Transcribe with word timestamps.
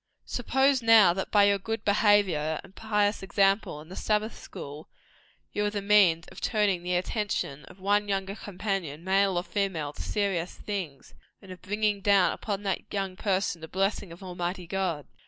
Suppose 0.25 0.81
now 0.81 1.13
that 1.13 1.29
by 1.29 1.43
your 1.43 1.59
good 1.59 1.85
behaviour 1.85 2.59
and 2.63 2.75
pious 2.75 3.21
example 3.21 3.79
in 3.81 3.89
the 3.89 3.95
Sabbath 3.95 4.35
school, 4.35 4.89
you 5.53 5.63
are 5.63 5.69
the 5.69 5.79
means 5.79 6.25
of 6.29 6.41
turning 6.41 6.81
the 6.81 6.95
attention 6.95 7.65
of 7.65 7.79
one 7.79 8.07
younger 8.09 8.35
companion, 8.35 9.03
male 9.03 9.37
or 9.37 9.43
female, 9.43 9.93
to 9.93 10.01
serious 10.01 10.55
things, 10.55 11.13
and 11.39 11.51
of 11.51 11.61
bringing 11.61 12.01
down 12.01 12.31
upon 12.31 12.63
that 12.63 12.91
young 12.91 13.15
person 13.15 13.61
the 13.61 13.67
blessing 13.67 14.11
of 14.11 14.23
Almighty 14.23 14.65
God. 14.65 15.05